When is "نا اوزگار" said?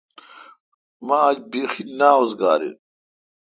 1.99-2.59